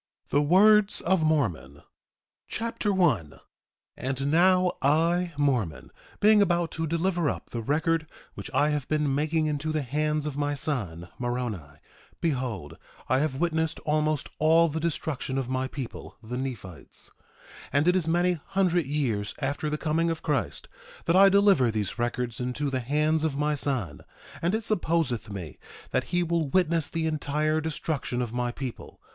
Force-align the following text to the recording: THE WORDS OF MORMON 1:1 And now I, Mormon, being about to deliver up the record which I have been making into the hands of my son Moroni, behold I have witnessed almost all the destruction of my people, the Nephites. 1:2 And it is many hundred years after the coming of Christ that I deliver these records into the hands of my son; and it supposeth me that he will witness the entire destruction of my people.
THE 0.29 0.41
WORDS 0.41 0.99
OF 1.01 1.21
MORMON 1.23 1.83
1:1 2.49 3.39
And 3.95 4.31
now 4.31 4.71
I, 4.81 5.31
Mormon, 5.37 5.91
being 6.19 6.41
about 6.41 6.71
to 6.71 6.87
deliver 6.87 7.29
up 7.29 7.51
the 7.51 7.61
record 7.61 8.07
which 8.33 8.49
I 8.51 8.69
have 8.69 8.87
been 8.87 9.13
making 9.13 9.45
into 9.45 9.71
the 9.71 9.83
hands 9.83 10.25
of 10.25 10.35
my 10.35 10.55
son 10.55 11.09
Moroni, 11.19 11.77
behold 12.19 12.79
I 13.09 13.19
have 13.19 13.35
witnessed 13.35 13.79
almost 13.81 14.27
all 14.39 14.69
the 14.69 14.79
destruction 14.79 15.37
of 15.37 15.49
my 15.49 15.67
people, 15.67 16.17
the 16.23 16.35
Nephites. 16.35 17.11
1:2 17.69 17.69
And 17.71 17.87
it 17.87 17.95
is 17.95 18.07
many 18.07 18.39
hundred 18.43 18.87
years 18.87 19.35
after 19.39 19.69
the 19.69 19.77
coming 19.77 20.09
of 20.09 20.23
Christ 20.23 20.67
that 21.05 21.15
I 21.15 21.29
deliver 21.29 21.69
these 21.69 21.99
records 21.99 22.39
into 22.39 22.71
the 22.71 22.79
hands 22.79 23.23
of 23.23 23.37
my 23.37 23.53
son; 23.53 24.01
and 24.41 24.55
it 24.55 24.63
supposeth 24.63 25.29
me 25.31 25.59
that 25.91 26.05
he 26.05 26.23
will 26.23 26.49
witness 26.49 26.89
the 26.89 27.05
entire 27.05 27.61
destruction 27.61 28.19
of 28.23 28.33
my 28.33 28.51
people. 28.51 28.99